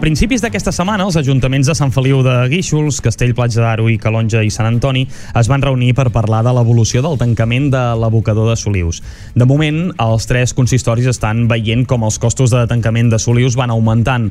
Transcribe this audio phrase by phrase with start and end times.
[0.00, 4.40] principis d'aquesta setmana, els ajuntaments de Sant Feliu de Guíxols, Castell, Platja d'Aro i Calonja
[4.42, 5.02] i Sant Antoni
[5.36, 9.02] es van reunir per parlar de l'evolució del tancament de l'abocador de Solius.
[9.36, 13.74] De moment, els tres consistoris estan veient com els costos de tancament de Solius van
[13.74, 14.30] augmentant.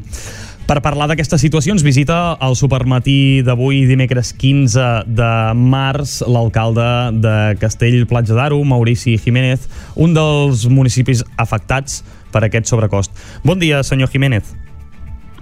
[0.69, 6.87] Per parlar d'aquesta situació ens visita el supermatí d'avui, dimecres 15 de març, l'alcalde
[7.25, 12.01] de Castell Platja d'Aro, Maurici Jiménez, un dels municipis afectats
[12.33, 13.13] per aquest sobrecost.
[13.45, 14.68] Bon dia, senyor Jiménez.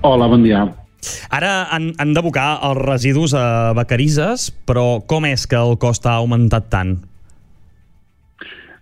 [0.05, 0.65] Hola, bon dia.
[1.33, 6.17] Ara han, han d'abocar els residus a Vacarisses, però com és que el cost ha
[6.21, 6.97] augmentat tant?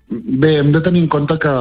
[0.09, 1.53] Bé, hem de tenir en compte que,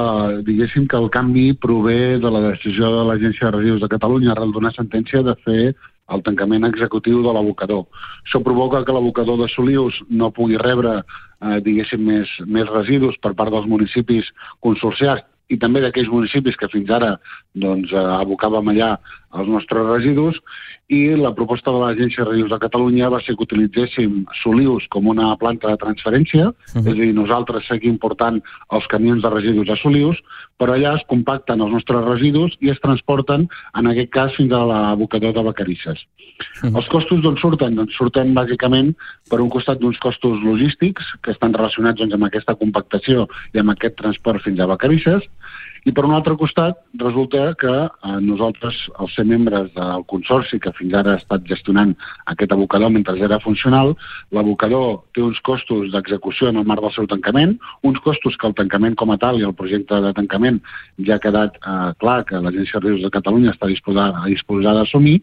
[0.47, 4.53] diguéssim, que el canvi prové de la decisió de l'Agència de Residus de Catalunya arrel
[4.53, 5.75] d'una sentència de fer
[6.13, 7.87] el tancament executiu de l'abocador.
[8.27, 13.33] Això provoca que l'abocador de Solius no pugui rebre, eh, diguéssim, més, més residus per
[13.39, 14.29] part dels municipis
[14.61, 17.15] consorciats i també d'aquells municipis que fins ara
[17.55, 18.95] doncs, eh, abocàvem allà
[19.35, 20.38] els nostres residus
[20.93, 25.09] i la proposta de l'Agència de Residus de Catalunya va ser que utilitzéssim Solius com
[25.09, 26.80] una planta de transferència, uh -huh.
[26.80, 30.18] és a dir, nosaltres seguim portant els camions de residus a Solius,
[30.59, 34.65] però allà es compacten els nostres residus i es transporten, en aquest cas, fins a
[34.65, 35.99] l'abocador de Vacarisses.
[36.62, 36.77] Uh -huh.
[36.77, 37.74] Els costos d'on surten?
[37.74, 38.95] Doncs surten bàsicament
[39.30, 43.71] per un costat d'uns costos logístics que estan relacionats doncs, amb aquesta compactació i amb
[43.71, 45.23] aquest transport fins a Vacarisses,
[45.85, 50.73] i per un altre costat, resulta que eh, nosaltres, els ser membres del consorci que
[50.79, 51.93] fins ara ha estat gestionant
[52.32, 53.93] aquest abocador mentre era funcional,
[54.32, 58.57] l'abocador té uns costos d'execució en el marc del seu tancament, uns costos que el
[58.57, 60.62] tancament com a tal i el projecte de tancament
[61.07, 64.88] ja ha quedat eh, clar que l'Agència de Rius de Catalunya està disposada, disposada a
[64.88, 65.21] assumir,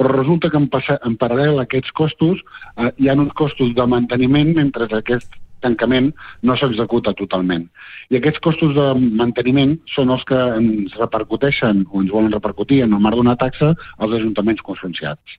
[0.00, 2.40] però resulta que en, en paral·lel a aquests costos
[2.76, 7.66] eh, hi ha uns costos de manteniment mentre aquest tancament no s'executa totalment.
[8.10, 12.94] I aquests costos de manteniment són els que ens repercuteixen o ens volen repercutir en
[12.96, 15.38] el marc d'una taxa als ajuntaments conscienciats.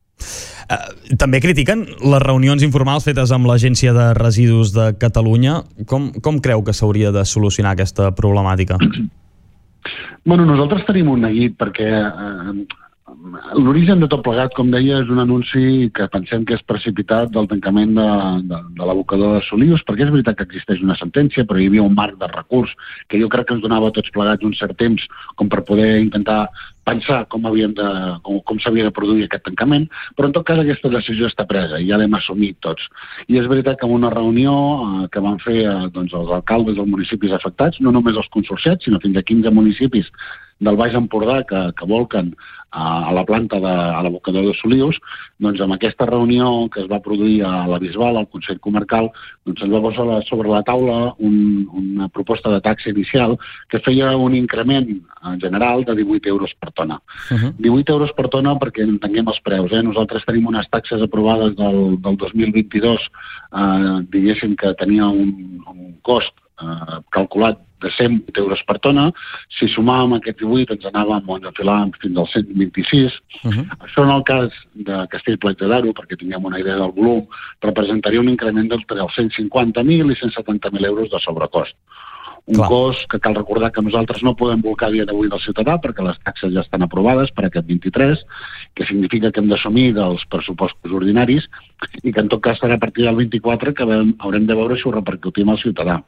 [0.69, 5.62] Uh, també critiquen les reunions informals fetes amb l'Agència de Residus de Catalunya.
[5.90, 8.78] Com, com creu que s'hauria de solucionar aquesta problemàtica?
[10.28, 12.53] Bueno, nosaltres tenim un neguit perquè eh,
[13.59, 17.50] L'origen de tot plegat, com deia, és un anunci que pensem que és precipitat del
[17.52, 18.07] tancament de,
[18.47, 21.84] de, de l'abocador de Solius, perquè és veritat que existeix una sentència, però hi havia
[21.84, 22.72] un marc de recurs
[23.12, 25.03] que jo crec que ens donava tots plegats un cert temps
[25.35, 26.46] com per poder intentar
[26.88, 27.88] pensar com, havíem de,
[28.24, 31.81] com, com s'havia de produir aquest tancament, però en tot cas aquesta decisió està presa
[31.81, 32.88] i ja l'hem assumit tots.
[33.28, 36.80] I és veritat que en una reunió eh, que van fer eh, doncs, els alcaldes
[36.80, 40.07] dels municipis afectats, no només els consorciats, sinó fins a 15 municipis
[40.59, 42.34] del Baix Empordà que, que volquen
[42.72, 45.00] a, a la planta de a l'abocador de Solius,
[45.41, 49.09] doncs amb aquesta reunió que es va produir a la Bisbal, al Consell Comarcal,
[49.47, 53.38] doncs ens va posar sobre la taula un, una proposta de taxa inicial
[53.69, 57.00] que feia un increment en general de 18 euros per tona.
[57.31, 57.53] Uh -huh.
[57.57, 59.72] 18 euros per tona perquè entenguem els preus.
[59.72, 59.81] Eh?
[59.81, 63.00] Nosaltres tenim unes taxes aprovades del, del 2022,
[63.53, 69.09] eh, diguéssim que tenia un, un cost eh, calculat de 100 euros per tona.
[69.57, 73.19] Si sumàvem aquest 18 ens anàvem o ens enfilàvem fins al 126.
[73.44, 73.66] Uh -huh.
[73.85, 77.28] Això en el cas de Castell Platja d'Aro, perquè tinguem una idea del volum,
[77.62, 81.75] representaria un increment d'entre els 150.000 i 170.000 euros de sobrecost.
[82.50, 82.68] Un Clar.
[82.68, 86.18] cost que cal recordar que nosaltres no podem volcar dia d'avui del ciutadà perquè les
[86.25, 88.23] taxes ja estan aprovades per aquest 23,
[88.73, 91.45] que significa que hem d'assumir dels pressupostos ordinaris
[92.01, 94.88] i que en tot cas serà a partir del 24 que haurem de veure si
[94.89, 96.01] ho repercutim al ciutadà.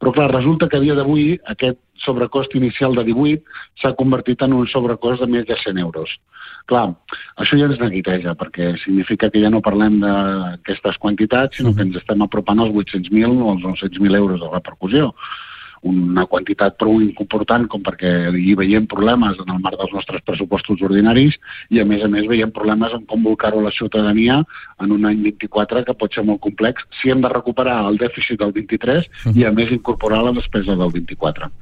[0.00, 3.42] Però clar, resulta que a dia d'avui aquest sobrecost inicial de 18
[3.80, 6.16] s'ha convertit en un sobrecost de més de 100 euros.
[6.70, 6.86] Clar,
[7.40, 11.98] això ja ens neguiteja, perquè significa que ja no parlem d'aquestes quantitats, sinó que ens
[12.00, 15.12] estem apropant als 800.000 o als 900.000 euros de repercussió
[15.84, 20.82] una quantitat prou important com perquè hi veiem problemes en el marc dels nostres pressupostos
[20.88, 21.36] ordinaris
[21.70, 24.40] i a més a més veiem problemes en com volcar-ho a la ciutadania
[24.80, 28.40] en un any 24 que pot ser molt complex si hem de recuperar el dèficit
[28.40, 31.52] del 23 i a més incorporar la despesa del 24.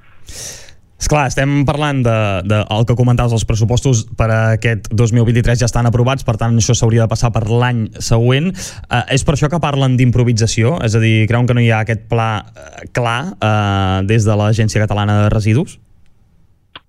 [1.02, 2.16] Esclar, estem parlant de,
[2.46, 6.54] de el que comentaves, els pressupostos per a aquest 2023 ja estan aprovats, per tant
[6.54, 8.52] això s'hauria de passar per l'any següent.
[8.52, 10.76] Eh, és per això que parlen d'improvisació?
[10.86, 14.38] És a dir, creuen que no hi ha aquest pla eh, clar eh, des de
[14.38, 15.74] l'Agència Catalana de Residus?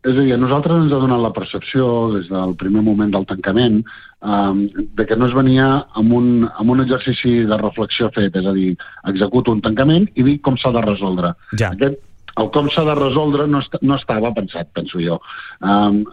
[0.04, 3.26] És a dir, a nosaltres ens ha donat la percepció des del primer moment del
[3.26, 3.82] tancament
[4.20, 4.66] um,
[5.00, 5.68] de que no es venia
[5.98, 8.74] amb un, amb un exercici de reflexió fet, és a dir,
[9.10, 11.32] executo un tancament i dic com s'ha de resoldre.
[11.56, 11.72] Ja.
[11.72, 12.02] Aquest
[12.42, 15.20] el com s'ha de resoldre no, est no estava pensat, penso jo.
[15.62, 16.04] Um,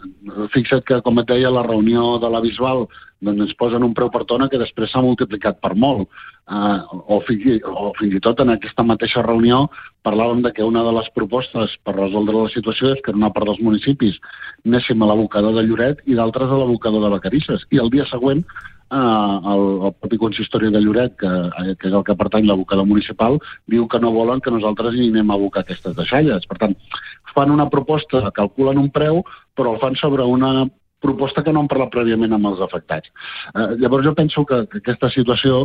[0.52, 2.86] fixa't que, com et deia, la reunió de la Bisbal
[3.20, 6.08] doncs ens posen un preu per tona que després s'ha multiplicat per molt.
[6.50, 6.80] Uh,
[7.14, 9.66] o, fins, o fins i tot en aquesta mateixa reunió
[10.02, 13.46] parlàvem de que una de les propostes per resoldre la situació és que una part
[13.46, 14.16] dels municipis
[14.66, 17.68] anéssim a l'abocador de Lloret i d'altres a l'abocador de Vacarisses.
[17.70, 18.42] I el dia següent
[18.90, 23.38] el, el propi consistori de Lloret, que, eh, que és el que pertany l'abocador municipal,
[23.70, 26.46] diu que no volen que nosaltres hi anem a abocar aquestes deixalles.
[26.50, 26.76] Per tant,
[27.34, 29.22] fan una proposta, calculen un preu,
[29.54, 30.66] però el fan sobre una
[31.00, 33.10] proposta que no han parlat prèviament amb els afectats.
[33.54, 35.64] Eh, llavors jo penso que, que aquesta situació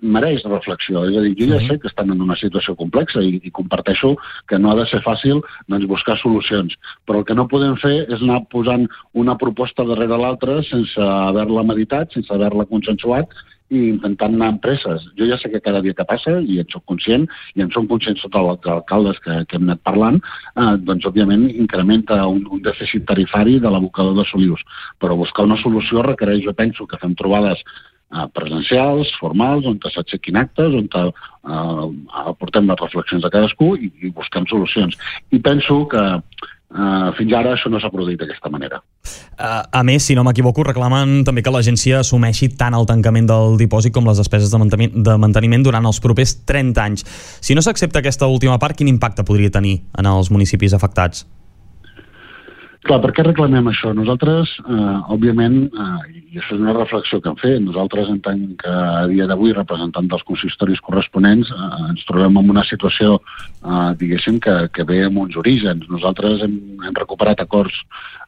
[0.00, 1.04] mereix reflexió.
[1.08, 4.14] És a dir, jo ja sé que estan en una situació complexa i, i comparteixo
[4.48, 7.94] que no ha de ser fàcil doncs, buscar solucions, però el que no podem fer
[8.08, 13.34] és anar posant una proposta darrere l'altra sense haver-la meditat, sense haver-la consensuat
[13.70, 15.04] i intentant anar a empreses.
[15.18, 17.86] Jo ja sé que cada dia que passa, i en soc conscient, i en som
[17.90, 20.18] conscients tots els alcaldes que, que hem anat parlant,
[20.56, 24.64] eh, doncs, òbviament, incrementa un, un dèficit tarifari de l'abocador de Solius.
[24.98, 30.40] Però buscar una solució requereix, jo penso, que fem trobades eh, presencials, formals, on s'aixequin
[30.42, 31.10] actes, on eh,
[32.26, 34.98] aportem les reflexions de cadascú i, i busquem solucions.
[35.30, 36.04] I penso que
[36.70, 38.78] Uh, fins ara això no s'ha produït d'aquesta manera.
[39.34, 43.58] Uh, a més, si no m'equivoco, reclamen també que l'agència assumeixi tant el tancament del
[43.58, 47.04] dipòsit com les despeses de de manteniment durant els propers 30 anys.
[47.42, 51.26] Si no s'accepta aquesta última part, quin impacte podria tenir en els municipis afectats?
[52.80, 53.90] Clar, per què reclamem això?
[53.92, 58.40] Nosaltres, eh, òbviament, eh, i això és una reflexió que hem fet, nosaltres en tant
[58.56, 63.20] que a dia d'avui, representant dels consistoris corresponents, eh, ens trobem en una situació,
[63.64, 65.84] eh, diguéssim, que, que ve amb uns orígens.
[65.90, 66.56] Nosaltres hem,
[66.86, 67.74] hem recuperat acords,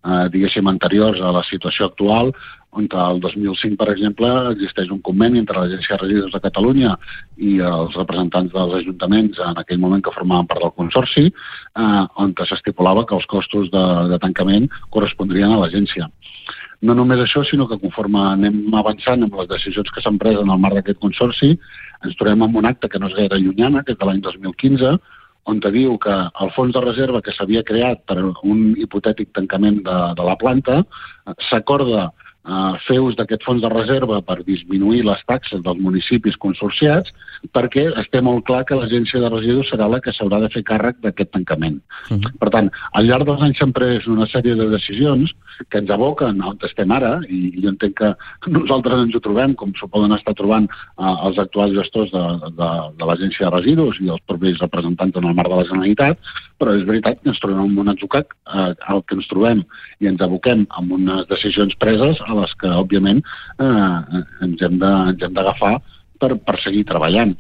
[0.04, 2.34] eh, diguéssim, anteriors a la situació actual,
[2.72, 6.94] on el 2005, per exemple, existeix un conveni entre l'Agència de Residus de Catalunya
[7.36, 12.32] i els representants dels ajuntaments en aquell moment que formaven part del Consorci, eh, on
[12.48, 16.08] s'estipulava que els costos de, de tancament correspondrien a l'agència.
[16.82, 20.50] No només això, sinó que conforme anem avançant amb les decisions que s'han pres en
[20.50, 21.52] el marc d'aquest Consorci,
[22.02, 24.96] ens trobem amb un acte que no és gaire llunyana, que és de l'any 2015,
[25.52, 29.80] on te diu que el fons de reserva que s'havia creat per un hipotètic tancament
[29.84, 32.08] de, de la planta eh, s'acorda
[32.46, 37.12] eh, fer ús d'aquest fons de reserva per disminuir les taxes dels municipis consorciats,
[37.54, 41.00] perquè esté molt clar que l'agència de residus serà la que s'haurà de fer càrrec
[41.02, 41.80] d'aquest tancament.
[42.10, 42.32] Uh -huh.
[42.38, 45.34] Per tant, al llarg dels anys s'han pres una sèrie de decisions
[45.70, 48.14] que ens aboquen on estem ara, i jo entenc que
[48.50, 50.68] nosaltres ens ho trobem, com s'ho poden estar trobant
[50.98, 52.24] eh, els actuals gestors de,
[52.58, 56.18] de, de l'agència de residus i els propis representants en el marc de la Generalitat,
[56.58, 59.64] però és veritat que ens trobem en un atzucat eh, al que ens trobem
[60.00, 63.22] i ens aboquem amb unes decisions preses a les que, òbviament,
[63.62, 65.76] eh, ens hem d'agafar
[66.22, 67.34] per, per seguir treballant.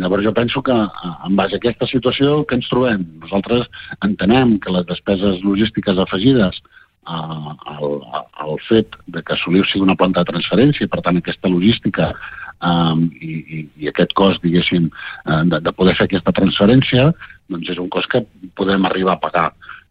[0.00, 3.66] Llavors jo penso que en base a aquesta situació que ens trobem, nosaltres
[4.06, 7.96] entenem que les despeses logístiques afegides eh, al,
[8.44, 12.94] al fet de que Soliu sigui una planta de transferència per tant aquesta logística eh,
[13.18, 14.90] i, i, i aquest cost, diguéssim,
[15.26, 17.10] eh, de, de poder fer aquesta transferència,
[17.50, 18.24] doncs és un cost que
[18.58, 19.48] podem arribar a pagar.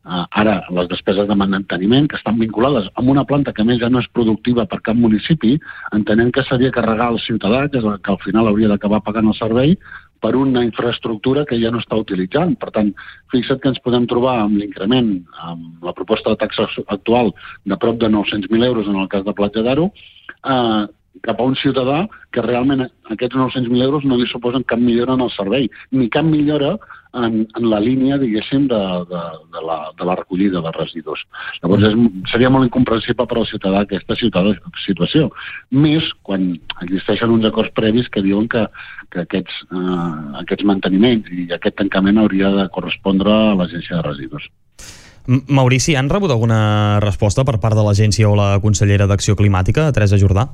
[0.09, 3.91] Uh, ara, les despeses de manteniment, que estan vinculades amb una planta que més ja
[3.93, 5.59] no és productiva per cap municipi,
[5.93, 9.29] entenem que seria carregar el ciutadà, que, és el que al final hauria d'acabar pagant
[9.29, 9.75] el servei,
[10.19, 12.55] per una infraestructura que ja no està utilitzant.
[12.59, 12.91] Per tant,
[13.31, 15.11] fixa't que ens podem trobar amb l'increment,
[15.45, 17.29] amb la proposta de taxa actual
[17.69, 19.91] de prop de 900.000 euros en el cas de Platja d'Aro,
[20.43, 20.83] eh,
[21.25, 25.25] cap a un ciutadà que realment aquests 900.000 euros no li suposen cap millora en
[25.25, 26.75] el servei, ni cap millora
[27.13, 29.21] en, en la línia, diguéssim, de, de,
[29.53, 31.23] de, la, de la recollida de residus.
[31.63, 31.97] Llavors és,
[32.31, 35.29] seria molt incomprensible per al ciutadà aquesta situació.
[35.73, 36.51] Més quan
[36.83, 38.67] existeixen uns acords previs que diuen que,
[39.09, 39.99] que aquests, eh,
[40.43, 44.49] aquests manteniments i aquest tancament hauria de correspondre a l'agència de residus.
[45.29, 50.17] Maurici, han rebut alguna resposta per part de l'agència o la consellera d'Acció Climàtica, Teresa
[50.17, 50.47] Jordà?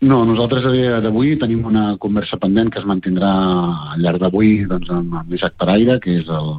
[0.00, 3.30] No, nosaltres a dia d'avui tenim una conversa pendent que es mantindrà
[3.92, 6.54] al llarg d'avui doncs, amb Isaac Paraire, que és el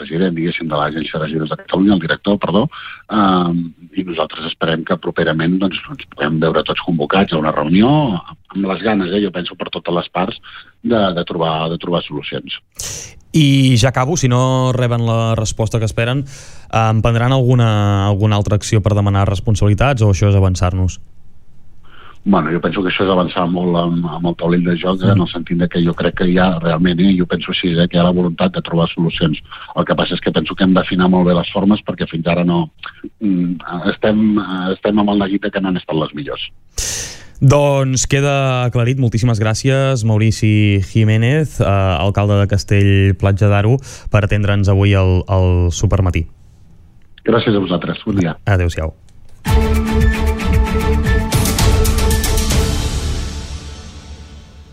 [0.00, 2.64] president, diguéssim, de l'Agència de Residus de Catalunya, el director, perdó,
[3.12, 7.92] eh, i nosaltres esperem que properament doncs, ens puguem veure tots convocats a una reunió
[8.16, 10.40] amb les ganes, eh, jo penso, per totes les parts,
[10.82, 12.58] de, de, trobar, de trobar solucions.
[13.30, 16.24] I ja acabo, si no reben la resposta que esperen,
[16.74, 20.98] emprendran alguna, alguna altra acció per demanar responsabilitats o això és avançar-nos?
[22.24, 25.22] Bueno, jo penso que això és avançar molt amb, amb el taulell de joc, en
[25.24, 27.86] el sentit de que jo crec que hi ha realment, eh, jo penso així, eh,
[27.88, 29.40] que hi ha la voluntat de trobar solucions.
[29.76, 32.26] El que passa és que penso que hem d'afinar molt bé les formes perquè fins
[32.28, 32.66] ara no
[33.20, 33.56] mm,
[33.94, 34.38] estem,
[34.76, 36.50] estem amb el neguit que no han estat les millors.
[37.40, 38.98] Doncs queda aclarit.
[39.00, 43.78] Moltíssimes gràcies, Maurici Jiménez, eh, alcalde de Castell Platja d'Aro,
[44.12, 46.26] per atendre'ns avui al, al Supermatí.
[47.24, 48.04] Gràcies a vosaltres.
[48.04, 48.36] Bon dia.
[48.44, 48.92] Adéu-siau.